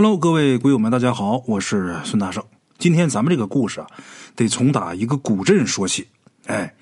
[0.00, 2.44] Hello，各位鬼友们，大家好，我是孙大圣。
[2.78, 3.88] 今天咱们这个故事啊，
[4.36, 6.06] 得从打一个古镇说起。
[6.46, 6.76] 哎，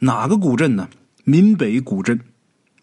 [0.00, 0.90] 哪个古镇呢？
[1.24, 2.20] 闽北古镇。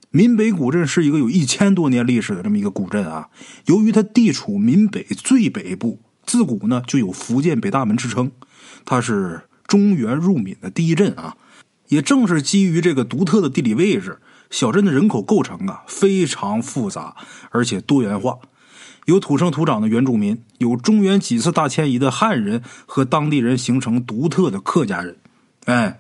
[0.09, 3.29] 闽北古镇是一个有一千多年历史的这么一个古镇啊。
[3.67, 8.31] 由于它地处闽北最北部，自古呢就有福建北大门之称。
[8.85, 11.37] 它是中原入闽的第一镇啊。
[11.89, 14.17] 也正是基于这个独特的地理位置，
[14.49, 17.15] 小镇的人口构成啊非常复杂，
[17.51, 18.39] 而且多元化。
[19.05, 25.17] 有土生土长的原住民，有中原几次大迁移的汉人和当地人形成独特的客家人。
[25.65, 25.99] 哎，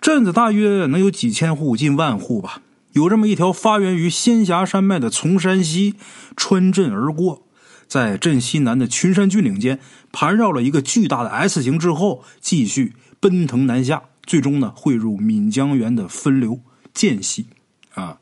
[0.00, 2.60] 镇子大约能有几千户，近万户吧。
[2.92, 5.94] 有这么一条发源于仙霞山脉的从山溪
[6.36, 7.46] 穿镇而过，
[7.86, 9.80] 在镇西南的群山峻岭间
[10.12, 16.60] 盘绕了一个巨大的 S 型之后，继续奔腾南下，最终呢汇入闽江源的分流
[16.92, 17.46] 涧溪。
[17.94, 18.18] 啊。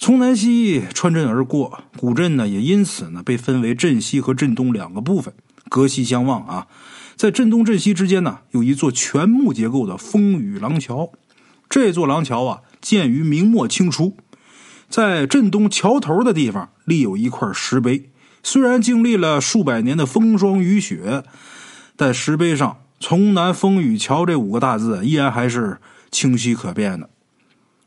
[0.00, 5.34] 从南西穿镇而过，古镇呢也因此呢被分为镇西和镇东两个部分，
[5.68, 6.68] 隔西相望啊。
[7.16, 11.10] 在镇东镇西之间呢，有一座全木结构的风雨廊桥。
[11.68, 14.16] 这座廊桥啊，建于明末清初，
[14.88, 18.08] 在镇东桥头的地方立有一块石碑。
[18.44, 21.24] 虽然经历了数百年的风霜雨雪，
[21.96, 25.80] 但石碑上“从南风雨桥”这五个大字依然还是
[26.12, 27.10] 清晰可辨的。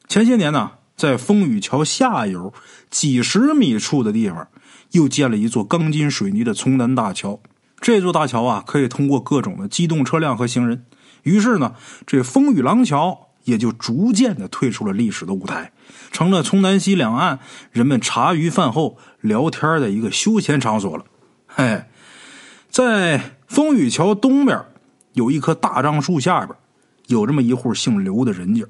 [0.09, 0.71] 前些年呢。
[1.01, 2.53] 在风雨桥下游
[2.91, 4.47] 几十米处的地方，
[4.91, 7.39] 又建了一座钢筋水泥的从南大桥。
[7.79, 10.85] 这座大桥啊，可以通过各种的机动车辆和行人。
[11.23, 11.73] 于是呢，
[12.05, 15.71] 这风雨廊桥也就逐渐的退出了历史的舞台，
[16.11, 17.39] 成了从南西两岸
[17.71, 21.05] 人们茶余饭后聊天的一个休闲场所了。
[21.47, 21.85] 嘿，
[22.69, 24.63] 在风雨桥东边
[25.13, 26.55] 有一棵大樟树下边，
[27.07, 28.63] 有这么一户姓刘的人家。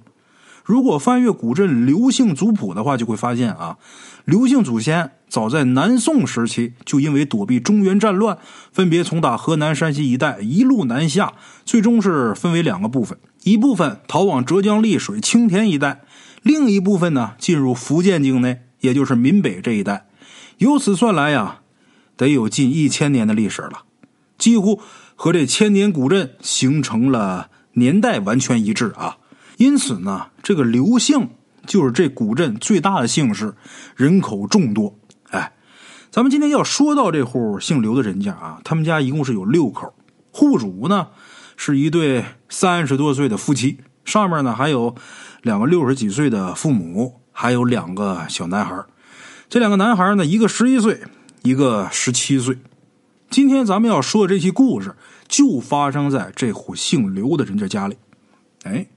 [0.64, 3.78] 如果翻阅古镇刘姓族谱的话，就会发现啊，
[4.26, 8.38] 刘姓祖先早在南宋时期就因为躲避中原战乱，
[8.72, 11.34] 分别从打河南、山西一带一路南下，
[11.66, 16.02] 最终是分为两个部分：一部分逃往浙江丽水、青田一带，
[16.44, 20.08] 另一部分呢进入福建境内，也就是闽北这一带。
[20.58, 21.62] 由此算来呀，
[22.16, 23.84] 得有近一千年的历史了，
[24.38, 24.80] 几乎
[25.16, 29.18] 和这千年古镇形成了年代完全一致啊。
[29.62, 31.30] 因此呢，这个刘姓
[31.68, 33.54] 就是这古镇最大的姓氏，
[33.96, 34.98] 人口众多。
[35.30, 35.54] 哎，
[36.10, 39.94] 咱们今天要说到这户姓刘的人家啊，他们家一共是有六口，
[40.32, 41.10] 户主呢
[41.56, 44.96] 是一对三十多岁的夫妻，上面呢还有
[45.44, 48.84] 两个六十几岁的父母，还有两个小男孩。
[49.48, 51.02] 这两个男孩呢，一个十一岁，
[51.44, 52.58] 一个十七岁。
[53.30, 54.96] 今天咱们要说的这期故事，
[55.28, 57.96] 就发生在这户姓刘的人家家里。
[58.64, 58.88] 哎。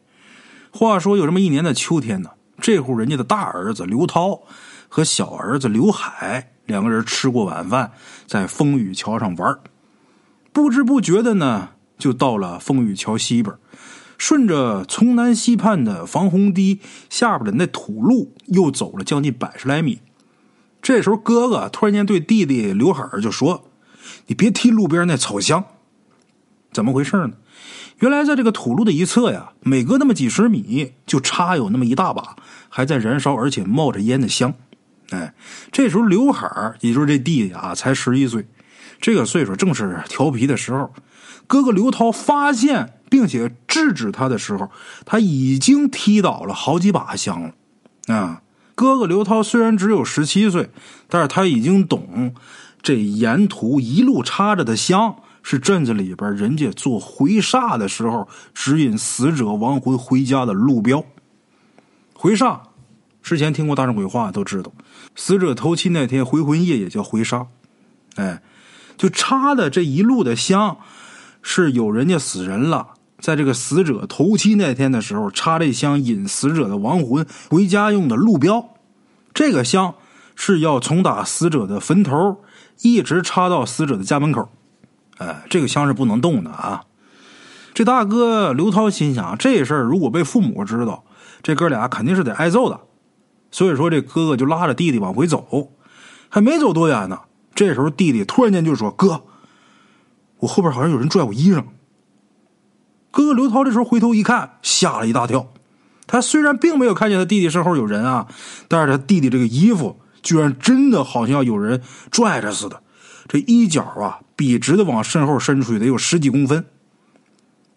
[0.77, 2.31] 话说有这么一年的秋天呢，
[2.61, 4.43] 这户人家的大儿子刘涛
[4.89, 7.93] 和小儿子刘海两个人吃过晚饭，
[8.27, 9.57] 在风雨桥上玩
[10.53, 13.55] 不知不觉的呢，就到了风雨桥西边，
[14.19, 20.01] 顺着从南西畔的防洪堤下边的那土路，又走了将近百十来米。
[20.83, 23.71] 这时候，哥哥突然间对弟弟刘海就说
[24.27, 25.65] ：“你别踢路边那草香。”
[26.73, 27.35] 怎么回事呢？
[28.01, 32.37] 原来在这个土路的一侧呀，每隔那么几十米就插有那么一大把
[32.69, 34.55] 还在燃烧而且冒着烟的香。
[35.11, 35.35] 哎，
[35.71, 38.47] 这时候刘海儿，也就是这弟弟啊，才十一岁，
[39.01, 40.93] 这个岁数正是调皮的时候。
[41.47, 44.71] 哥哥刘涛发现并且制止他的时候，
[45.05, 48.15] 他已经踢倒了好几把香了。
[48.15, 48.43] 啊，
[48.75, 50.71] 哥哥刘涛虽然只有十七岁，
[51.09, 52.35] 但是他已经懂
[52.83, 55.17] 这沿途一路插着的香。
[55.47, 61.05] 是镇子里边人家做回煞的时候指引死者亡魂回家的路标。
[62.15, 62.61] 回煞，
[63.23, 64.73] 之前听过大圣鬼话都知道，
[65.15, 67.47] 死者头七那天回魂夜也叫回煞。
[68.17, 68.43] 哎，
[68.97, 70.79] 就插的这一路的香，
[71.43, 78.71] 是有人家死人了，在这个死者头七那天的时候插这香引死者的亡魂回家用的路标。
[79.35, 79.95] 这个香
[80.35, 82.41] 是要从打死者的坟头
[82.81, 84.49] 一直插到死者的家门口。
[85.19, 86.85] 哎，这个香是不能动的啊！
[87.73, 91.05] 这大哥刘涛心想，这事儿如果被父母知道，
[91.43, 92.81] 这哥俩肯定是得挨揍的。
[93.51, 95.73] 所以说，这哥哥就拉着弟弟往回走，
[96.29, 97.21] 还没走多远呢。
[97.55, 99.23] 这时候，弟弟突然间就说：“哥，
[100.39, 101.65] 我后边好像有人拽我衣裳。”
[103.13, 105.53] 哥哥刘涛这时候回头一看，吓了一大跳。
[106.07, 108.27] 他虽然并没有看见他弟弟身后有人啊，
[108.67, 112.83] 但是他弟弟这个衣服居然真的好像有人拽着似的。
[113.29, 116.65] 这衣角啊，笔直的往身后伸出去，得有十几公分。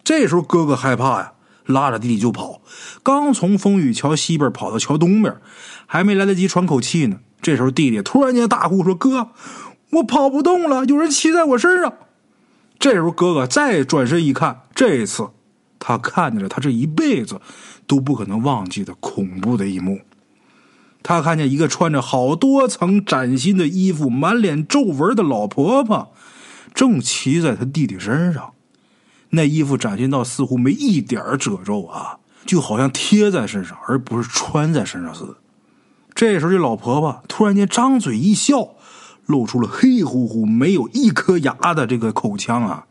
[0.03, 1.33] 这时候哥哥害怕呀，
[1.65, 2.61] 拉着弟弟就跑。
[3.03, 5.35] 刚从风雨桥西边跑到桥东边，
[5.85, 9.29] 还没来得及喘口气呢，这时候弟弟突然间大呼说：“哥，
[9.91, 11.93] 我跑不动了，有人骑在我身上。
[12.79, 15.29] 这时候，哥哥再转身一看，这一次
[15.79, 17.41] 他看见了他这一辈子
[17.85, 19.99] 都不可能忘记的恐怖的一幕。
[21.03, 26.13] 他看见一个穿着好多层崭新的衣服、满脸皱纹的老婆婆，
[26.73, 28.53] 正骑在他弟弟身上。
[29.31, 35.35] 那衣服崭新到似乎没一点褶皱啊，就好像贴在身上，而不是穿在身上似的。
[36.15, 38.69] 这时候，这老婆婆突然间张嘴一笑，
[39.25, 42.85] 露出了黑乎乎、没有一颗牙的这个口腔啊！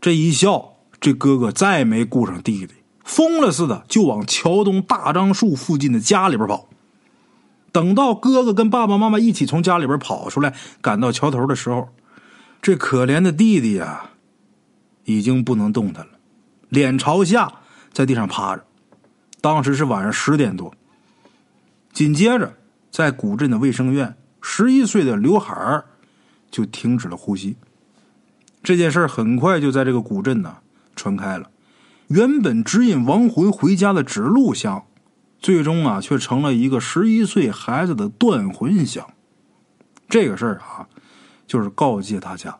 [0.00, 2.74] 这一笑，这哥哥再没顾上弟弟，
[3.04, 6.68] 疯了似的就往桥东大樟树附近的家里边跑。
[7.70, 11.90] 等到哥哥跟爸爸妈妈一起从家里边跑出来，赶到桥头的时候，
[12.62, 14.10] 这可怜的弟弟呀！
[15.04, 16.12] 已经不能动弹了，
[16.68, 17.52] 脸朝下
[17.92, 18.64] 在地上趴着。
[19.40, 20.72] 当时是晚上十点多。
[21.92, 22.54] 紧接着，
[22.88, 25.86] 在古镇的卫生院，十一岁的刘海儿
[26.52, 27.56] 就停止了呼吸。
[28.62, 30.58] 这件事很快就在这个古镇呢
[30.94, 31.50] 传开了。
[32.06, 34.84] 原本指引亡魂回家的指路香，
[35.40, 39.10] 最终啊却成了一个十一岁孩子的断魂香。
[40.08, 40.86] 这个事儿啊，
[41.46, 42.58] 就是告诫大家。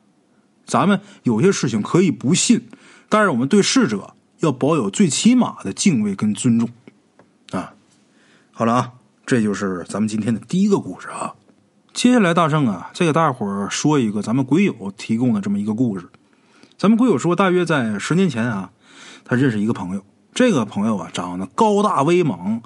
[0.64, 2.68] 咱们有些事情可以不信，
[3.08, 6.68] 但是我们对逝者要保有最起码的敬畏跟尊重
[7.50, 7.74] 啊！
[8.52, 8.92] 好了啊，
[9.26, 11.34] 这就是咱们今天的第一个故事啊。
[11.92, 16.08] 接下来大圣啊，再给大伙儿说一个咱们鬼友提供的这么一个故事。
[16.78, 18.70] 咱们鬼友说，大约在十年前啊，
[19.24, 22.62] 他认识一个朋友，这个朋友啊长得高大威猛，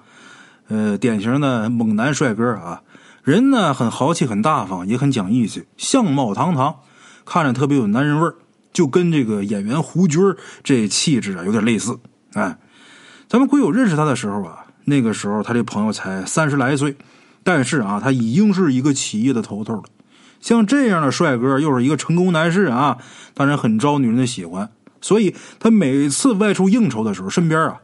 [0.69, 2.83] 呃，典型的猛男帅哥啊，
[3.27, 6.77] 人呢很豪气，很大方，也很讲义气，相貌堂堂。
[7.25, 8.37] 看着特别有男人味儿，
[8.73, 10.23] 就跟这个演员胡军
[10.63, 11.99] 这气质啊有点类似。
[12.35, 12.57] 哎，
[13.27, 16.95] 咱们鬼友认识他的时候啊，那个时候他这朋友才三十来岁，
[17.43, 19.83] 但是啊，他已经是一个企业的头头了。
[20.41, 22.99] 像这样的帅哥，又是一个成功男士啊，
[23.35, 24.71] 当然很招女人的喜欢。
[25.01, 27.79] 所以他每次外出应酬的时候，身边啊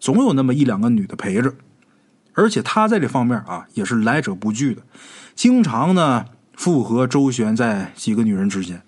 [0.00, 1.52] 总有那么一两个女的陪着，
[2.36, 4.82] 而且他在这方面啊也是来者不拒的，
[5.34, 8.82] 经常呢复合周旋在几个女人之间。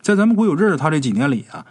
[0.00, 1.66] 在咱们国有认识他这几年里啊，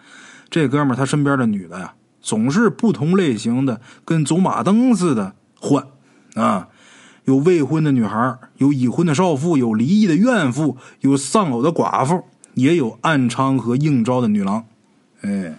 [0.49, 5.87] 这哥们儿他身边的女的呀，总是不同类型的，跟走马灯似的换
[6.35, 6.67] 啊。
[7.25, 12.25] 有未婚的女孩，有已婚的少妇，有离异的怨妇，有丧偶的寡妇，
[12.55, 14.65] 也有暗娼和应招的女郎。
[15.21, 15.57] 哎，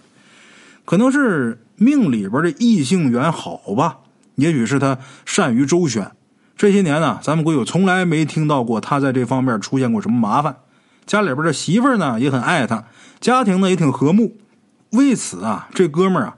[0.85, 3.97] 可能是命里边的异性缘好吧，
[4.35, 6.11] 也许是他善于周旋。
[6.57, 10.55] 这些年呢，咱们国有从来没听到过他在这方面出现过什么麻烦。
[11.05, 12.85] 家里边的媳妇呢也很爱他，
[13.19, 14.37] 家庭呢也挺和睦。
[14.91, 16.37] 为此啊，这哥们儿啊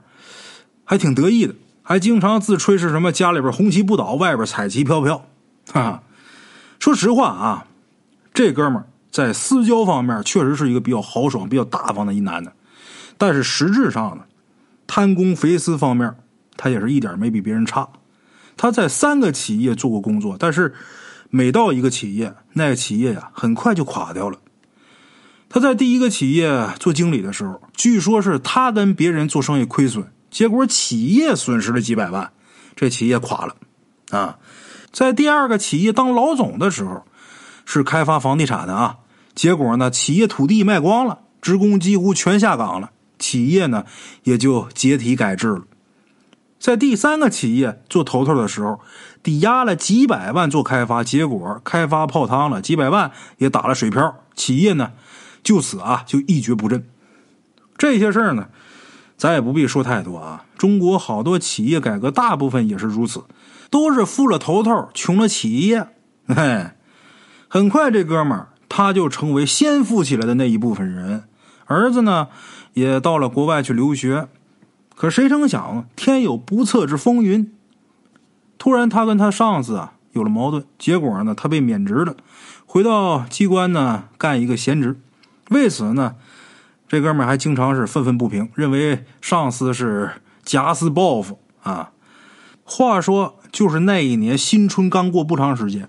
[0.84, 5.24] 还挺得意的，还经常自吹是什么家里边红旗不倒，外边彩旗飘飘。
[5.72, 6.02] 哈，
[6.80, 7.66] 说实话啊，
[8.34, 12.52] 这哥们儿在私交方面确实是一个比较豪爽、比较大方的一男的，
[13.16, 14.24] 但是实质上呢，
[14.86, 16.14] 贪功肥私方面
[16.58, 17.88] 他也是一点没比别人差。
[18.58, 20.74] 他在三个企业做过工作，但是
[21.30, 24.36] 每到一个企业，那个企业呀很快就垮掉了。
[25.48, 32.30] 他在第一个企业做经理的时候，据说是他跟别人做生意亏损，结果企业损失了几百万，
[32.76, 33.56] 这企业垮了。
[34.10, 34.38] 啊，
[34.90, 37.04] 在第二个企业当老总的时候，
[37.64, 38.96] 是开发房地产的啊，
[39.34, 43.84] 结果呢，企业土地卖光了，职工几乎全下岗了，企业呢
[44.24, 45.62] 也就解体改制了。
[46.58, 48.80] 在第三个企业做头头的时候，
[49.22, 54.92] 抵押了几百万做开发，结果开发泡汤了，几百万也打了水漂，企业呢。
[55.44, 56.84] 就此啊，就一蹶不振。
[57.76, 58.48] 这些事儿呢，
[59.16, 60.44] 咱也不必说太多啊。
[60.58, 63.22] 中国好多企业改革，大部分也是如此，
[63.70, 65.86] 都是富了头头，穷了企业。
[66.26, 66.70] 嘿，
[67.46, 71.24] 很快这哥们儿他就成为先富起来的那一部分人。
[71.66, 72.28] 儿子呢，
[72.74, 74.28] 也到了国外去留学。
[74.98, 77.52] 可谁成想，天有不测之风云。
[78.58, 82.16] 突然，他跟他上司啊有了矛盾，结果呢，他被免职了，
[82.66, 85.00] 回到机关呢干一个闲职。
[85.50, 86.16] 为此呢，
[86.88, 91.92] 这哥们还经常是愤愤不平，认为上司是假死报复啊。
[92.64, 95.88] 话说，就是那一年新春刚过不长时间，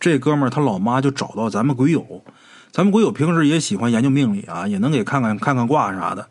[0.00, 2.24] 这哥们儿他老妈就找到咱们鬼友，
[2.72, 6.26] 咱们鬼友平时也喜欢研究命理啊，也能给看看看看卦啥的。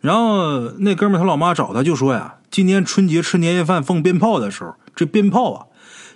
[0.00, 5.66] 然后那哥们儿他老妈找他就说呀，今年春节吃年夜饭放鞭炮的时候，这鞭炮啊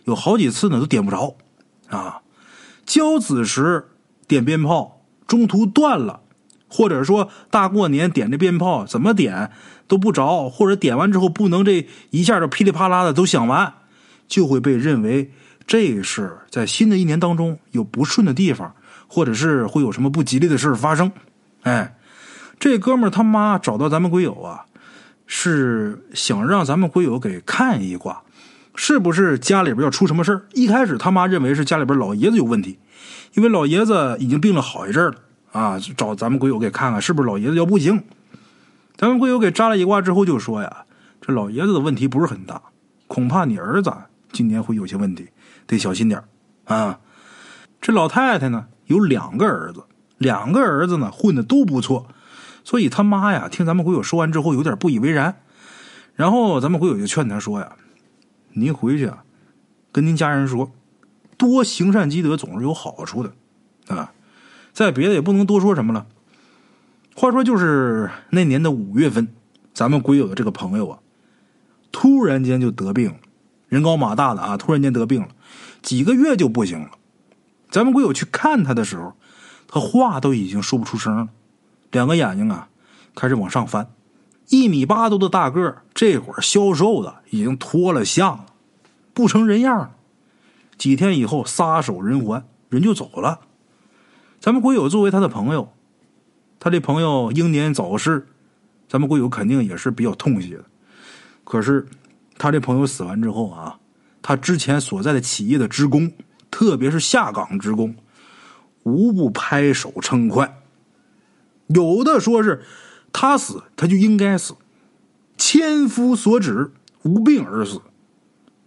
[0.05, 1.37] 有好几次呢都点不着
[1.89, 2.21] 啊。
[2.85, 3.89] 交子时
[4.27, 4.93] 点鞭炮。
[5.27, 6.21] 中途断了，
[6.69, 9.51] 或者说大过年点这鞭炮怎么点
[9.89, 13.73] 都不着，或者点完之后不能这一下就噼里啪啦的都响完，
[14.29, 15.33] 就会被认为
[15.67, 18.75] 这是在新的一年当中有不顺的地方，
[19.09, 21.11] 或者是会有什么不吉利的事发生。
[21.63, 21.97] 哎，
[22.59, 24.65] 这哥们他妈找到咱们鬼友啊，
[25.27, 28.23] 是想让咱们鬼友给看一卦，
[28.75, 30.47] 是不是家里边要出什么事儿？
[30.53, 32.79] 一开始他妈认为是家里边老爷子有问题，
[33.35, 35.15] 因为老爷子已经病了好一阵了
[35.53, 38.03] 啊，找咱们鬼友给看看是不是老爷子要不行。
[38.97, 40.85] 咱们鬼友给扎了一卦之后就说呀，
[41.21, 42.63] 这老爷子的问题不是很大，
[43.07, 43.93] 恐怕你儿子
[44.33, 45.29] 今年会有些问题，
[45.67, 46.23] 得小心点
[46.65, 46.99] 啊。
[47.81, 49.85] 这老太太呢有两个儿子。
[50.17, 52.07] 两个儿子呢混的都不错，
[52.65, 55.41] 所以他妈呀听咱们鬼友说完之后有点不以为然，
[56.15, 57.77] 然后咱们鬼友就劝他说呀
[58.55, 59.23] ：“您回去啊，
[59.93, 60.73] 跟您家人说，
[61.37, 63.33] 多行善积德总是有好处的
[63.95, 64.13] 啊。
[64.73, 66.07] 再别的也不能多说什么了。
[67.15, 69.29] 话说就是那年的五月份，
[69.73, 70.99] 咱们鬼友的这个朋友啊，
[71.93, 73.19] 突然间就得病了，
[73.69, 75.29] 人高马大的啊，突然间得病了，
[75.83, 76.91] 几个月就不行了。
[77.71, 79.13] 咱们鬼友去看他的时候。”
[79.67, 81.29] 他话都已经说不出声了，
[81.95, 82.69] 两个眼睛啊
[83.15, 83.89] 开始往上翻，
[84.49, 88.47] 一米八多的大个这会儿消瘦的已经脱了相了，
[89.13, 89.95] 不成人样。
[90.77, 93.43] 几天以后撒手人寰，人就走了。
[94.41, 95.73] 咱们鬼友作为他的朋友，
[96.59, 98.27] 他这朋友英年早逝，
[98.89, 100.65] 咱们鬼友肯定也是比较痛惜的。
[101.45, 101.87] 可是
[102.37, 103.79] 他这朋友死完之后啊，
[104.21, 106.11] 他之前所在的企业的职工，
[106.51, 107.95] 特别是下岗职工。
[108.83, 110.64] 无不拍手称快，
[111.69, 112.63] 有的说是
[113.13, 114.55] 他死他就应该死，
[115.37, 117.79] 千夫所指，无病而死；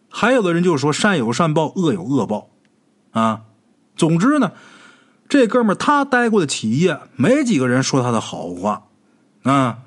[0.10, 2.50] 还有的人就是说善有善报，恶有恶报，
[3.12, 3.42] 啊，
[3.96, 4.54] 总之呢，
[5.30, 8.88] 这哥们他待过的企业没几个人说他的好话，
[9.44, 9.80] 啊，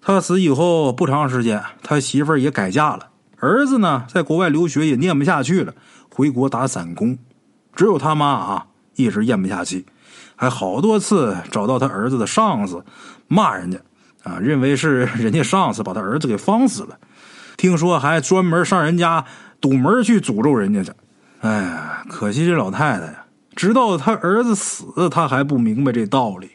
[0.00, 5.74] 他死以后不长时间，他媳妇儿也改嫁了，儿子呢在国外留学也念不下去了，
[6.10, 7.18] 回国打散工，
[7.74, 8.66] 只有他妈啊。
[8.98, 9.84] 一直咽不下气，
[10.34, 12.84] 还好多次找到他儿子的上司
[13.28, 13.78] 骂人家，
[14.22, 16.98] 啊，认为是 人家上司把他儿子给放死了。
[17.56, 19.24] 听说还专门上人家
[19.60, 20.92] 堵门去诅咒人家去。
[21.40, 26.50] 哎呀，可惜这老太太呀，直到他儿子死，他还不明白这道理。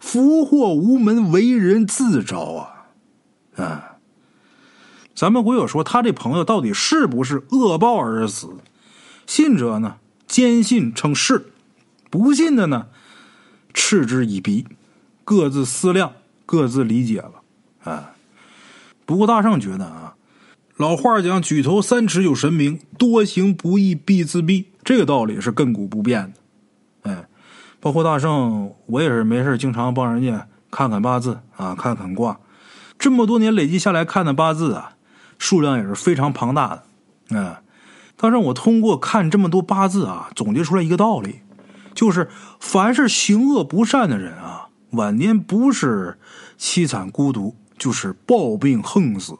[0.00, 3.62] 福祸无门，为人自招啊！
[3.62, 3.96] 啊，
[5.14, 8.48] 咱们鬼友说他这朋友到底是不是恶报而死？
[9.26, 11.52] 信者呢，坚信称是。
[12.10, 12.86] 不信的呢，
[13.74, 14.66] 嗤之以鼻，
[15.24, 16.12] 各自思量，
[16.46, 17.32] 各自理解吧。
[17.84, 18.14] 啊，
[19.04, 20.14] 不过大圣觉得啊，
[20.76, 27.10] 老话讲“举头三尺有神明，多行不义必自毙”，这个道理是亘古不变的。
[27.10, 27.28] 哎，
[27.80, 32.38] 包括大圣，我也是没事经常帮人家看看八字啊，看看卦。
[32.98, 34.94] 这么多年累积下来看的八字啊，
[35.38, 36.82] 数量也是非常庞大的。
[37.30, 37.56] 嗯，
[38.16, 41.40] 大圣，我通过看这么多八字啊，总结出来一个道理。
[41.98, 42.28] 就是，
[42.60, 46.16] 凡是行恶不善的人啊，晚年不是
[46.56, 49.36] 凄惨孤独，就是暴病横死。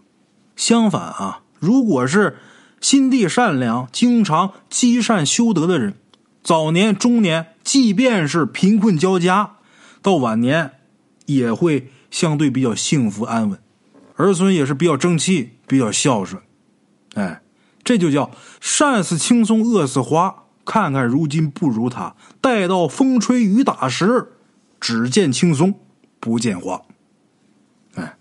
[0.56, 2.38] 相反啊，如果是
[2.80, 5.94] 心地善良、经常积善修德的人，
[6.42, 9.58] 早年、中年，即便是贫困交加，
[10.02, 10.72] 到晚年
[11.26, 13.60] 也会相对比较幸福安稳，
[14.16, 16.42] 儿孙也是比较争气、比较孝顺。
[17.14, 17.40] 哎，
[17.84, 20.46] 这就叫善似青松，恶似花。
[20.68, 24.32] 看看如今不如他，待到风吹雨打时，
[24.78, 25.74] 只见青松，
[26.20, 26.82] 不见花。
[27.94, 28.14] 哎，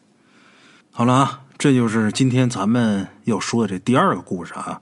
[0.89, 4.81] 好了啊，这就是今天咱们要说的这第二个故事啊。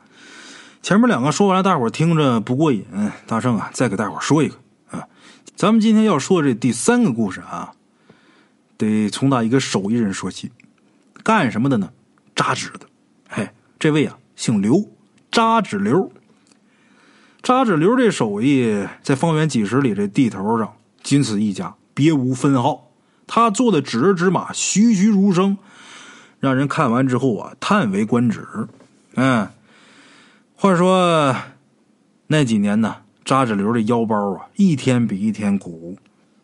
[0.83, 2.85] 前面两个说完了，大伙听着不过瘾，
[3.25, 4.55] 大圣啊，再给大伙说一个
[4.91, 5.07] 啊。
[5.55, 7.71] 咱们今天要说这第三个故事啊，
[8.77, 10.51] 得从打一个手艺人说起。
[11.23, 11.89] 干什么的呢？
[12.35, 12.81] 扎纸的。
[13.27, 14.87] 嘿，这位啊，姓刘，
[15.31, 16.11] 扎纸刘。
[17.45, 20.73] 扎纸流这手艺在方圆几十里这地头上
[21.03, 22.89] 仅此一家，别无分号。
[23.27, 25.55] 他做的纸人纸马栩栩如生，
[26.39, 28.43] 让人看完之后啊叹为观止。
[29.13, 29.47] 嗯，
[30.55, 31.35] 话说
[32.25, 35.95] 那几年呢，扎纸流的腰包啊一天比一天鼓。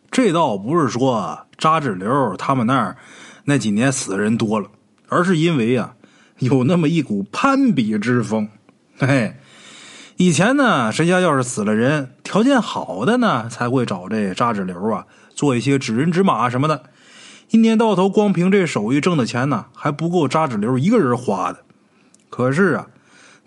[0.08, 2.96] 这倒不是说扎纸流他们那儿
[3.42, 4.70] 那几年死的人多了，
[5.08, 5.96] 而是因为啊
[6.38, 8.48] 有那么一股攀比之风。
[8.96, 9.34] 嘿嘿。
[10.24, 16.84] 以前呢，谁家要是死了人，条件好的呢，才会找这扎纸流啊，做一些纸人纸马什么的。
[17.50, 21.64] 一年到头，光凭这手艺挣的钱呢，还不够扎纸流一个人花的。
[22.30, 22.86] 可是啊，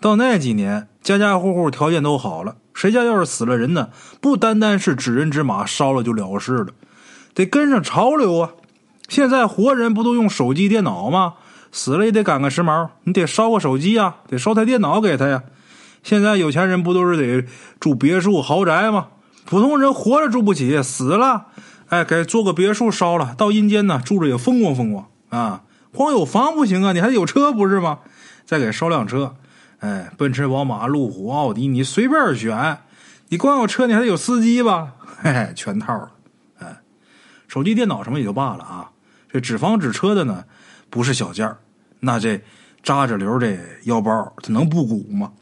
[0.02, 3.88] 到那几年，家家户户条件都好了，谁家要是死了人呢，
[4.20, 6.66] 不单单是纸人纸马烧了就了事了，
[7.32, 8.50] 得跟上潮流啊。
[9.08, 11.36] 现在活人不都用手机、电脑吗？
[11.72, 15.42] 死了也得赶个时髦，你得烧个手机啊，得烧台电脑给他呀。
[16.06, 17.48] 现在有钱人不都是得
[17.80, 19.08] 住别墅豪宅吗？
[19.44, 21.46] 普通人活着住不起，死了，
[21.88, 25.64] 哎，给做个别墅烧了，到阴间呢住着也风光风光啊。
[25.92, 27.98] 光有房不行啊，你还得有车不是吗？
[28.44, 29.34] 再给烧辆车，
[29.80, 32.78] 哎，奔驰、宝马、路虎、奥迪，你随便选。
[33.30, 34.92] 你光有车，你还得有司机吧？
[35.20, 36.12] 嘿 嘿，全套了。
[36.60, 36.76] 哎，
[37.48, 38.92] 手机、电脑什么也就罢了啊，
[39.28, 40.44] 这纸房纸车的呢，
[40.88, 41.58] 不是小件儿。
[41.98, 42.40] 那这
[42.84, 45.32] 扎着流这腰包，它能不鼓吗？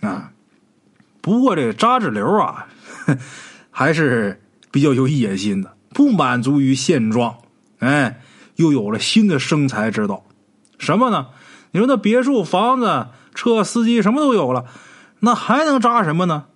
[0.00, 0.32] 啊，
[1.20, 2.66] 不过这扎纸流啊，
[3.70, 4.40] 还是
[4.70, 7.38] 比较有野心的，不满足于现状，
[7.80, 8.20] 哎，
[8.56, 10.24] 又有了新的生财之道。
[10.78, 11.28] 什么呢？
[11.72, 14.64] 你说那别墅、房子、车、司机什么都有了，
[15.20, 16.46] 那还能扎什么呢？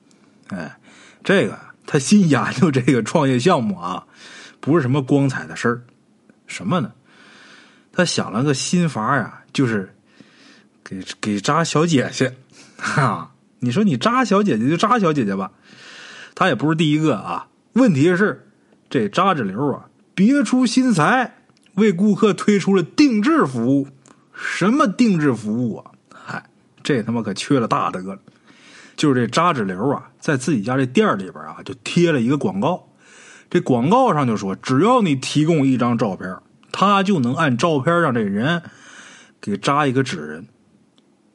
[0.49, 0.79] 哎，
[1.25, 4.07] 这个他新研究这个创业项目啊，
[4.61, 5.83] 不是什么光彩的事儿，
[6.47, 6.93] 什么呢？
[7.93, 9.95] 他想了个新法呀，就是
[10.83, 12.35] 给给扎小姐姐，
[12.79, 13.32] 哈，
[13.63, 15.53] 你说你扎小姐姐就扎小姐姐吧，
[16.35, 17.47] 他也不是第一个啊。
[17.75, 18.49] 问题是
[18.91, 21.37] 这扎纸流啊，别出心裁，
[21.75, 23.87] 为顾客推出了定制服务。
[24.35, 25.93] 什么定制服务啊？
[26.13, 26.45] 嗨，
[26.83, 28.19] 这他妈可缺了大德了。
[28.97, 32.89] 就是这扎纸流啊，在自己家这店里边啊，就贴了一个广告。
[33.49, 36.37] 这广告上就说，只要你提供一张照片，
[36.73, 38.63] 他就能按照片让这人
[39.41, 40.49] 给扎一个纸人。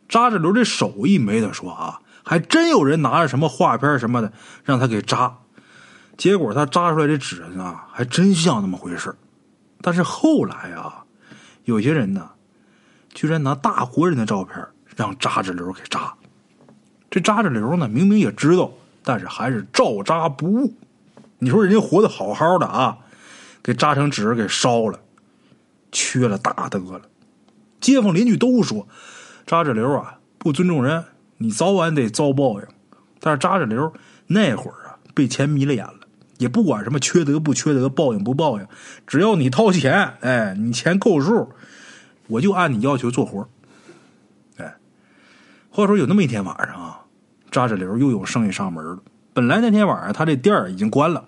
[0.10, 4.34] 扎纸流这手艺没得说啊，还真有人拿着什么画片什么的
[4.66, 5.38] 让他给扎。
[6.18, 9.16] 结果他扎出来的纸人啊，还真像那么回事
[9.82, 11.06] 但是后来啊，
[11.64, 12.32] 有些人呢，
[13.14, 16.14] 居然拿大活人的照片让扎纸流给扎。
[17.10, 18.72] 这扎纸流呢，明明也知道，
[19.04, 20.74] 但是还是照扎不误。
[21.40, 22.98] 你说人家活得好好的啊，
[23.64, 25.00] 给扎成纸给烧了，
[25.94, 27.04] 缺了大德了。
[27.80, 28.86] 街坊邻居都说，
[29.46, 31.06] 扎纸流啊不尊重人，
[31.38, 32.68] 你早晚得遭报应。
[33.20, 33.92] 但是扎着流
[34.28, 36.02] 那会儿啊，被钱迷了眼了，
[36.38, 38.68] 也不管什么缺德不缺德，报应不报应，
[39.08, 41.50] 只要你掏钱，哎，你钱够数，
[42.28, 43.50] 我就按你要求做活
[44.58, 44.76] 哎。
[45.72, 47.02] 话说有那么一天晚上啊，
[47.50, 49.00] 扎着流又有生意上门了。
[49.34, 51.26] 本来那天晚上他这店儿已经关了，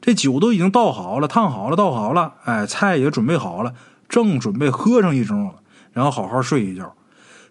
[0.00, 3.72] 这酒都已经倒好了、烫好了、倒好了，哎，菜也准备好了，
[4.08, 5.52] 正准备喝上一盅，
[5.92, 6.94] 然后好好睡一觉。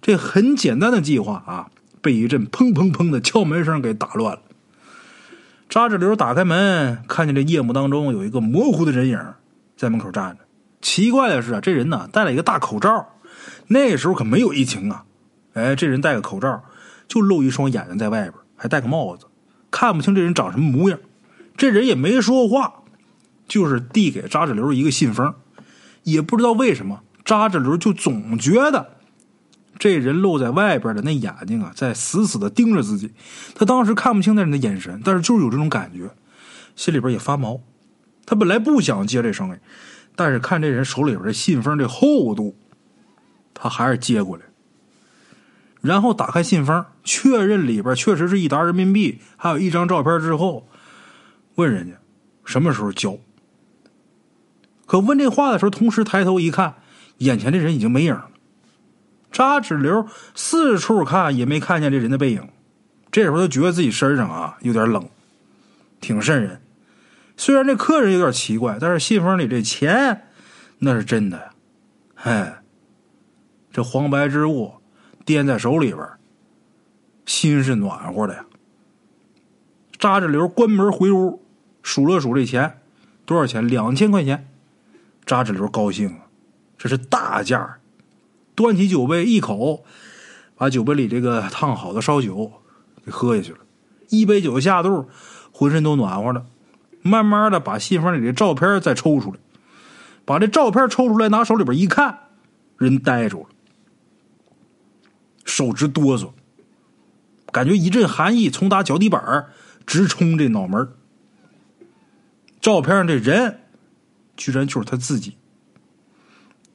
[0.03, 4.41] 这很简单的计划啊，被一阵砰砰砰的敲门声给打乱了。
[5.69, 9.17] 扎着流打开门，看见这夜幕当中有一个模糊的人影
[9.77, 10.39] 在门口站着。
[10.81, 13.13] 奇怪的是啊，这人呢戴了一个大口罩，
[13.67, 15.05] 那时候可没有疫情啊。
[15.53, 16.61] 哎，这人戴个口罩，
[17.07, 19.27] 就露一双眼睛在外边，还戴个帽子，
[19.71, 20.99] 看不清这人长什么模样。
[21.55, 22.81] 这人也没说话，
[23.47, 25.33] 就是递给扎志流一个信封。
[26.03, 28.97] 也不知道为什么，扎志流就总觉得
[29.79, 33.11] 这人露在外边的那眼睛啊，在死死的盯着自己。
[33.55, 36.09] 他当时看不清那人的眼神，但是就是有这种感觉，
[36.75, 37.59] 心里边也发毛。
[38.25, 39.57] 他本来不想接这生意，
[40.15, 42.55] 但是看这人手里边这信封这厚度，
[43.53, 44.43] 他还是接过来。
[45.81, 50.65] 然后打开信封，确认里边确实是一沓人民币，还有一张照片之后，
[51.55, 51.97] 问人家
[52.45, 53.17] 什么时候交。
[54.85, 56.75] 可问这话的时候，同时抬头一看，
[57.17, 58.29] 眼前这人已经没影了。
[59.33, 62.47] 扎纸流四处看也没看见这人的背影。
[63.11, 65.09] 这时候他觉得自己身上啊有点冷，
[65.99, 66.61] 挺瘆人。
[67.35, 70.27] 虽然这客人有点奇怪，但是信封里这钱
[70.79, 71.49] 那是真的呀。
[72.15, 72.61] 哎，
[73.73, 74.75] 这黄白之物。
[75.25, 76.05] 掂在手里边，
[77.25, 78.45] 心是暖和的呀。
[79.97, 81.41] 扎着流关门回屋，
[81.81, 82.81] 数了数这钱，
[83.25, 83.65] 多少钱？
[83.65, 84.45] 两千块钱。
[85.25, 86.27] 扎着流高兴啊，
[86.77, 87.77] 这是大价。
[88.55, 89.83] 端起酒杯，一口
[90.55, 92.51] 把酒杯里这个烫好的烧酒
[93.05, 93.59] 给喝下去了。
[94.09, 95.07] 一杯酒下肚，
[95.51, 96.45] 浑身都暖和了。
[97.01, 99.39] 慢慢的把信封里的照片再抽出来，
[100.23, 102.27] 把这照片抽出来，拿手里边一看，
[102.77, 103.47] 人呆住了。
[105.43, 106.29] 手直哆嗦，
[107.51, 109.47] 感觉一阵寒意从打脚底板
[109.85, 110.93] 直冲这脑门
[112.61, 113.59] 照片上这人，
[114.37, 115.35] 居然就是他自己。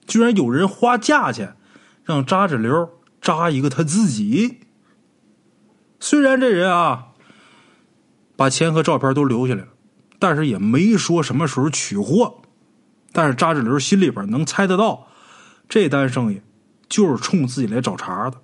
[0.07, 1.57] 居然有人花价钱
[2.09, 2.91] 让扎纸流
[3.21, 4.61] 扎一个他自己。
[6.01, 7.09] 虽然这人啊，
[8.35, 9.69] 把钱和照片都留下来了，
[10.19, 12.41] 但是也没说什么时候取货。
[13.13, 15.07] 但是扎纸流心里边能猜得到，
[15.69, 16.41] 这单生意
[16.89, 18.39] 就是冲自己来找茬的。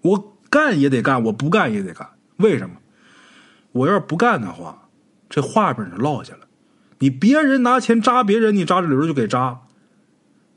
[0.00, 2.08] 我干也得干，我不干也得干。
[2.38, 2.74] 为什么？
[3.70, 4.88] 我要是不干的话，
[5.30, 6.48] 这画饼就落下了。
[6.98, 9.60] 你别人拿钱扎别人，你扎着流就给扎，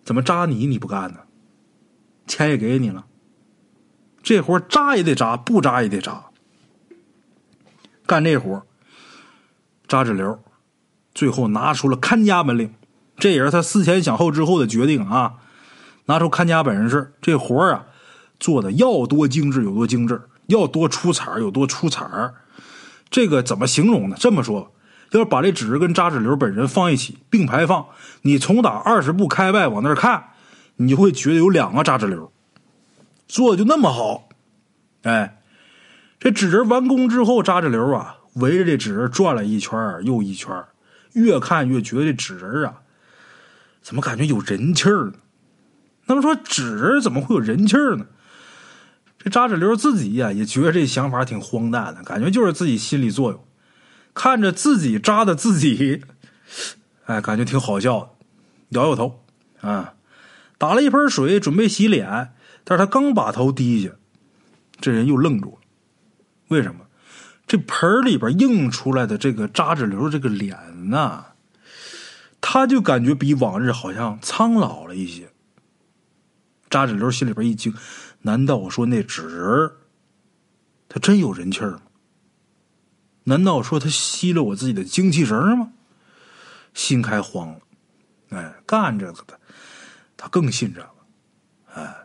[0.04, 1.20] 怎么扎你你不干呢？
[2.28, 3.06] 钱也给你了，
[4.24, 6.26] 这活扎也得扎，不扎也得扎。
[8.06, 8.64] 干这活
[9.88, 10.40] 扎志流
[11.14, 12.74] 最后拿出了看家本领，
[13.18, 15.36] 这也是他思前想后之后的决定啊！
[16.06, 17.86] 拿出看家本事，这活啊
[18.40, 22.06] 做的要多精致有多精致，要多出彩有多出彩
[23.10, 24.16] 这个怎么形容呢？
[24.20, 24.74] 这么说，
[25.12, 27.88] 要是把这纸跟扎志流本人放一起并排放，
[28.22, 30.32] 你从打二十步开外往那儿看，
[30.78, 32.32] 你会觉得有两个扎志流，
[33.28, 34.30] 做的就那么好。
[35.04, 35.42] 哎，
[36.20, 40.64] 这纸人完工之后，扎志流啊围着这纸人转了一圈又一圈，
[41.14, 42.82] 越看越觉得这纸人啊，
[43.82, 45.14] 怎么感觉有人气儿呢？
[46.08, 48.06] 那么说纸人怎么会有人气儿呢？
[49.18, 53.44] 这扎志流自己呀也觉得这想法挺荒诞的，感觉就是自己心理作用，
[54.14, 56.04] 看着自己扎的自己，
[57.06, 58.10] 哎，感觉挺好笑的，
[58.70, 59.24] 摇摇头
[59.62, 59.95] 啊，
[60.58, 63.92] 打了一盆水准备洗脸，但是他刚把头低下，
[64.80, 65.68] 这人又愣住了，
[66.48, 66.82] 为什么？
[67.48, 71.26] 这盆里边映出来的这个扎志流这个脸呐，
[72.42, 75.30] 他就感觉比往日好像苍老了一些。
[76.70, 77.74] 扎志流心里边一惊。
[78.22, 79.72] 难道我说那纸人
[80.90, 81.82] 他真有人气儿吗？
[83.26, 85.72] 难道说他吸了我自己的精气神吗？
[86.74, 87.60] 心开慌了，
[88.30, 89.40] 哎，干这个的
[90.30, 90.90] 更信这个，
[91.74, 91.96] 哎，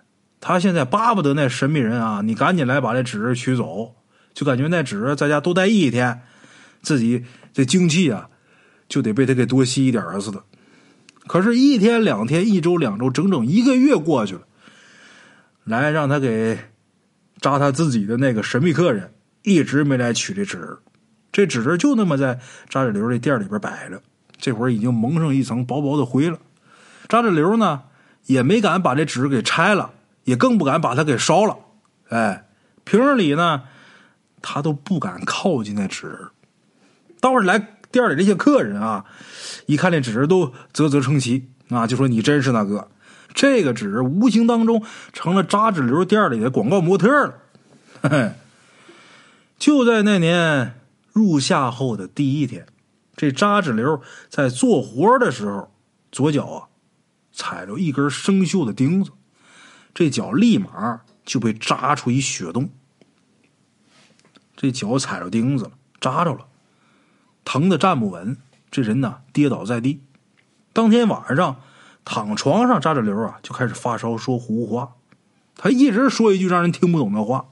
[0.40, 3.94] 他现在巴不得那神秘人啊，你赶紧来把这纸人取走，
[4.35, 6.22] 就感觉那纸人在家多待一天，
[6.83, 8.28] 自己这精气啊
[8.88, 10.42] 就得被他给多吸一点似的。
[11.26, 14.42] 可是，一天两天，一周两周，整整一个月过去了。
[15.64, 16.59] 来让他给
[17.38, 20.78] 扎他自己的那个神秘客人一直没来取这纸人，
[21.30, 24.02] 这纸人就那么在扎纸流这店里边摆着，
[24.38, 26.38] 这会儿已经蒙上一层薄薄的灰了。
[27.09, 27.83] 扎纸流呢
[28.26, 29.92] 也没敢把这纸给拆了，
[30.24, 31.56] 也更不敢把它给烧了。
[32.09, 32.46] 哎，
[32.85, 33.62] 平日里呢
[34.42, 36.28] 他都不敢靠近那纸人，
[37.20, 37.59] 倒是来
[37.90, 39.04] 店里这些客人啊，
[39.66, 42.88] 一看这纸都啧啧称奇啊，就说你真是那个。
[43.33, 47.35] 这个纸无形当中成了扎纸流店里的广告模特了。
[48.02, 48.33] 嘿嘿，
[49.56, 50.80] 就在那年
[51.12, 52.66] 入夏后的第一天，
[53.14, 55.70] 这扎纸流在做活的时候，
[56.11, 56.66] 左脚啊
[57.32, 59.12] 踩着一根生锈的钉子，
[59.94, 62.70] 这脚立马就被扎出一血洞。
[64.56, 66.46] 这脚踩着钉子了，扎着了，
[67.44, 68.36] 疼的站不稳，
[68.70, 70.00] 这人呢跌倒在地。
[70.72, 71.60] 当天晚上。
[72.02, 74.94] 躺床上扎着流啊，就开始发烧，说胡话。
[75.54, 77.44] 他一直说一句让人听不懂的话，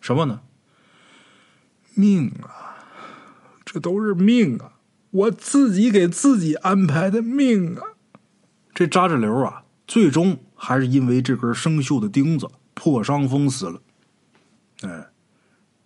[0.00, 0.40] 什么呢？
[1.94, 2.76] 命啊，
[3.64, 4.72] 这都是命啊，
[5.10, 7.94] 我自己给自己安排的命啊！
[8.78, 13.80] 这扎着流啊，最终还是因为这根生锈的钉子破伤风死了。
[14.82, 15.08] 哎，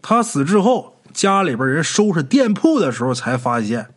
[0.03, 3.95] 他死之后，家里边人收拾店铺的时候才发现。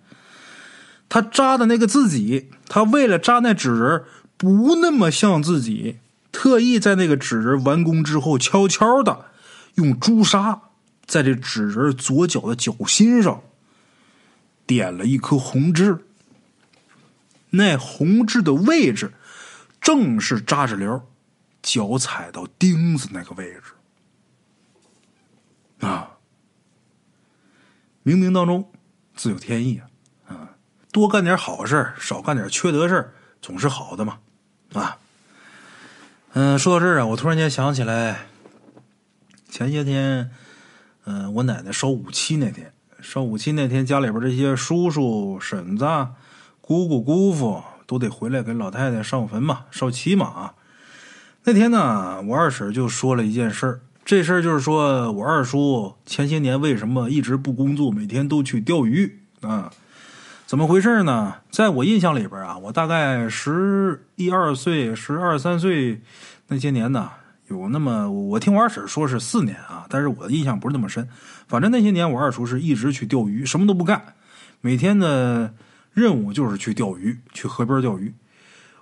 [1.10, 4.06] 他扎的那个自己，他为了扎那纸人
[4.38, 5.98] 不那么像自己，
[6.32, 9.26] 特意在那个纸人完工之后，悄悄的
[9.74, 10.62] 用朱砂
[11.06, 13.42] 在这纸人左脚的脚心上
[14.66, 16.05] 点了一颗红痣。
[17.56, 19.14] 那红痣的位置，
[19.82, 21.08] 正是扎着流
[21.62, 23.62] 脚踩到钉子那个位置。
[25.86, 26.18] 啊，
[28.04, 28.72] 冥冥当中
[29.16, 29.82] 自有天意
[30.28, 30.36] 啊！
[30.36, 30.50] 啊
[30.92, 34.20] 多干点好事少干点缺德事总是好的嘛，
[34.74, 34.98] 啊，
[36.32, 38.28] 嗯，说到这儿啊，我突然间想起来，
[39.50, 40.32] 前些天，
[41.04, 45.86] 嗯，我奶奶烧五七那天，烧五七那天，家里边这些叔叔、婶子、
[46.68, 50.54] 姑姑、姑父都得回来给老太太上坟嘛，烧七嘛。
[51.44, 59.72] 那天呢，我二婶就说了一件事儿，这事儿就是说我二叔前些年为什么一直不工作，每天都去钓鱼啊。
[60.48, 61.36] 怎么回事呢？
[61.52, 66.02] 在我印象里边啊，我大概十一二岁、十二三岁
[66.48, 67.12] 那些年呢，
[67.48, 71.08] 有那么我听我二婶说是四年啊，但是我的印象不是那么深。
[71.48, 74.16] 反正那些年我二叔是一直去钓鱼，什么都不干，
[74.62, 75.52] 每天呢
[75.96, 78.14] 任务就是去钓鱼，去河边钓鱼。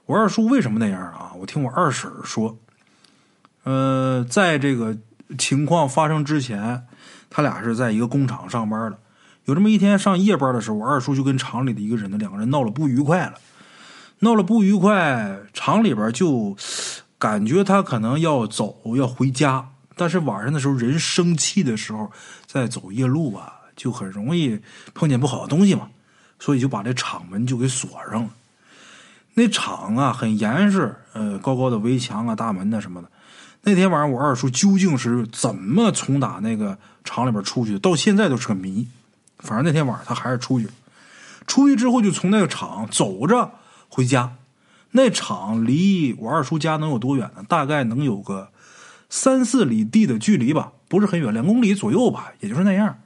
[0.08, 1.32] 我二叔为什么那样啊？
[1.38, 2.58] 我听我二婶说，
[3.63, 4.97] 呃，在这个
[5.38, 6.86] 情况发生之前，
[7.30, 8.97] 他俩是在一个工厂上班的。
[9.45, 13.36] 有这么一天上夜班的时候，我二叔就跟厂里的一个人呢，两个人闹了不愉快了。
[14.19, 16.58] 闹了不愉快，厂里边就
[17.19, 19.69] 感觉他可能要走，要回家。
[19.95, 22.12] 但是晚上的时候，人生气的时候，
[22.47, 24.60] 在走夜路吧，就很容易
[24.95, 25.89] 碰见不好的东西嘛。
[26.43, 28.29] 所以就把这厂门就给锁上了。
[29.36, 33.08] 那厂啊很严实，呃，高高的围墙啊、大门呐什么的。
[33.62, 38.86] 那天晚上，我二叔究竟是怎么从打那个厂里边出去，到现在都是个谜。
[39.39, 40.67] 反正那天晚上他还是出去，
[41.47, 43.49] 出去之后就从那个厂走着
[43.88, 44.36] 回家。
[44.91, 47.45] 那厂离我二叔家能有多远呢？
[47.47, 48.49] 大概能有个
[49.10, 52.97] 三四里地的距离吧，不是很远，两公里左右吧，也就是那样。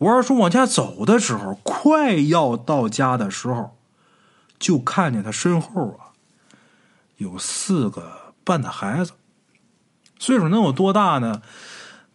[0.00, 3.76] 我二叔往家走的时候，快要到家的时候，
[4.58, 6.16] 就看见他身后啊，
[7.18, 9.12] 有四个半的孩子，
[10.18, 11.42] 岁数能有多大呢？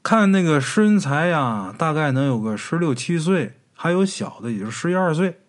[0.02, 5.41] 看那个身材呀，大概能有个十六七岁，还有小的，也就十一二岁。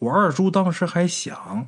[0.00, 1.66] 我二叔当时还想。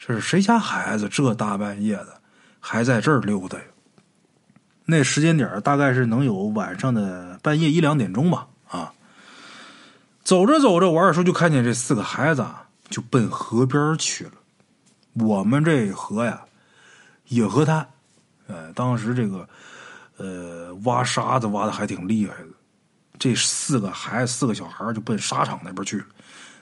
[0.00, 1.08] 这是谁家孩子？
[1.08, 2.20] 这大半夜的
[2.58, 3.64] 还在这儿溜达呀？
[4.86, 8.48] 那时间点大概是能有晚上的半夜一两点钟吧。
[10.24, 14.32] 走着走着，我二叔就看见这四个孩子啊，就奔河边去了。
[15.12, 16.42] 我们这河呀，
[17.28, 17.86] 野河滩，
[18.46, 19.46] 呃，当时这个
[20.16, 22.48] 呃挖沙子挖的还挺厉害的。
[23.18, 26.06] 这四个孩子，四个小孩就奔沙场那边去了。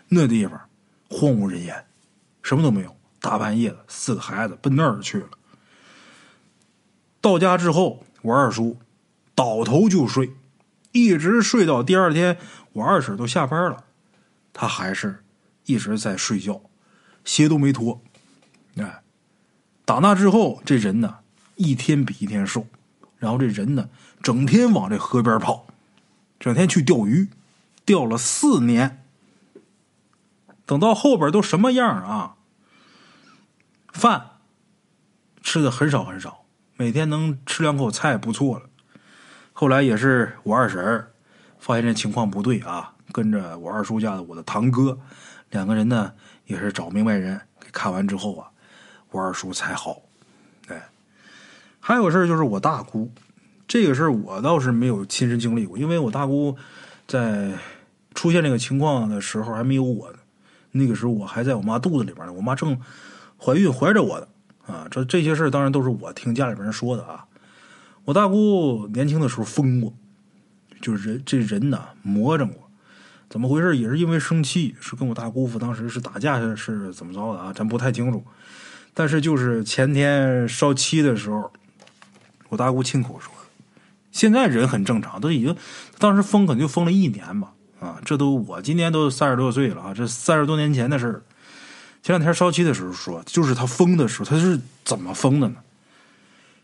[0.09, 0.61] 那地方
[1.09, 1.87] 荒无人烟，
[2.43, 2.95] 什么都没有。
[3.21, 5.29] 大半夜的，四个孩子奔那儿去了。
[7.21, 8.77] 到家之后，我二叔
[9.35, 10.33] 倒头就睡，
[10.91, 12.37] 一直睡到第二天，
[12.73, 13.85] 我二婶都下班了，
[14.53, 15.23] 他还是
[15.67, 16.63] 一直在睡觉，
[17.25, 18.03] 鞋都没脱。
[18.77, 19.03] 哎，
[19.85, 21.19] 打那之后，这人呢
[21.57, 22.67] 一天比一天瘦，
[23.19, 23.91] 然后这人呢
[24.23, 25.67] 整天往这河边跑，
[26.41, 27.29] 整天去钓鱼，
[27.85, 29.05] 钓了四年。
[30.65, 32.37] 等到后边都什么样啊？
[33.93, 34.39] 饭
[35.43, 38.71] 吃的很少很少，每天能吃两口菜不错了。
[39.53, 41.12] 后来也是我二婶
[41.63, 44.99] 发现这情况不对啊，跟着我二叔家的我的堂哥
[45.51, 46.13] 两个人呢，
[46.47, 48.51] 也是找明白人看完之后啊，
[49.13, 50.03] 我二叔才好。
[50.67, 50.89] 哎，
[51.79, 53.09] 还有个事儿就是我大姑，
[53.69, 56.57] 这个事儿我倒是没有亲身经历过，因为我大姑
[57.07, 57.53] 在
[58.13, 60.19] 出现这个情况的时候还没有我呢，
[60.73, 62.79] 那个时候我还在我妈肚子里边呢，我妈正。
[63.45, 64.29] 怀孕怀着我的
[64.67, 67.27] 啊，这这些事儿当然都是我听家里边人说的啊。
[68.05, 69.93] 我大姑年轻的时候疯过，
[70.83, 72.69] 就是人这人呐魔怔过，
[73.31, 73.77] 怎么回事？
[73.79, 77.53] 也是因为生气，是跟我大姑父当时是打架是怎么着的啊？
[77.55, 78.23] 咱不太清楚。
[78.93, 81.51] 但是就是前天烧七的时候，
[82.51, 83.33] 我大姑亲口说，
[84.11, 85.57] 现在人很正常，都已经
[85.99, 91.23] 当时疯可能就疯了一年吧啊，这都我今年都三十多岁了啊，这三十多年前的事儿。
[92.03, 95.57] 前两天烧漆的时候说，就是他疯的时候，他是怎么疯的呢？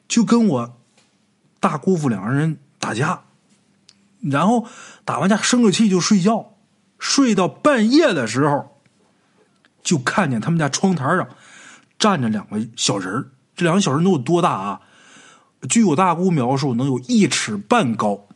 [0.09, 0.77] 就跟我
[1.61, 3.23] 大姑父两个人打架，
[4.21, 4.67] 然后
[5.05, 6.57] 打完架生了气就睡觉，
[6.99, 8.81] 睡到半夜的时候，
[9.83, 11.29] 就看见他们家窗台上
[11.99, 14.81] 站着两个小人这两个小人能有多大啊？
[15.69, 18.29] 据我大姑描述，能有一尺半高，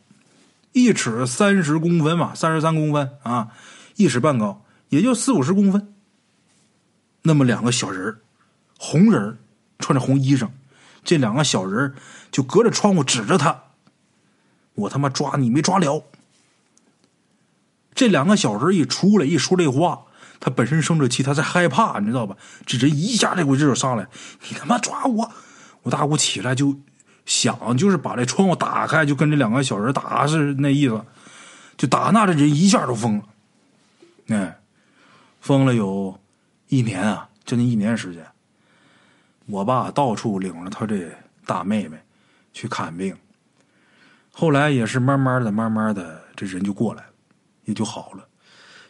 [0.73, 3.49] 一尺三十公分嘛，三十三公分啊，
[3.95, 5.93] 一尺半高，也就四五十公分。
[7.21, 8.19] 那么两个小人
[8.77, 9.37] 红人
[9.79, 10.49] 穿着红衣裳，
[11.05, 11.95] 这两个小人
[12.29, 13.63] 就隔着窗户指着他
[14.75, 16.03] ：“我他妈抓你没抓了！”
[17.95, 20.05] 这两个小人一出来一说这话，
[20.39, 22.35] 他本身生着气，他在害怕，你知道吧？
[22.65, 24.07] 这人一下这股劲儿上来，
[24.49, 25.31] 你他妈抓我！
[25.83, 26.75] 我大姑起来就
[27.25, 31.05] 想，就是把这窗户打开，就跟这两个小人打是那意思，
[31.77, 33.23] 就打那这人一下都疯了，
[34.29, 34.59] 哎，
[35.39, 36.19] 疯了有。
[36.69, 38.25] 一年啊，将近一年时间，
[39.45, 41.07] 我爸到处领着他这
[41.45, 41.95] 大妹妹
[42.51, 43.15] 去看病，
[44.35, 47.09] 后来也是慢慢的、慢慢的，这人就过来了，
[47.65, 48.27] 也就好了。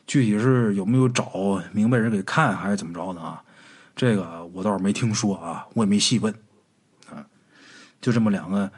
[0.07, 3.43] 具体是有没有找明白人给看，还是怎么着的啊？
[3.93, 6.33] 这个我倒是没听说啊，我也没细问
[7.09, 7.23] 啊。
[8.01, 8.71] 就这么两个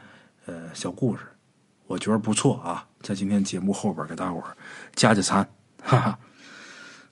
[0.46, 1.22] 呃小故事，
[1.86, 4.56] 我觉得不错啊，在今天节目后边给大伙儿
[4.94, 5.48] 加加餐，
[5.82, 6.18] 哈哈。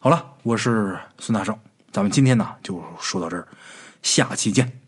[0.00, 1.56] 好了，我是孙大圣。
[1.92, 3.46] 咱们今天呢就说到这儿，
[4.02, 4.83] 下期见。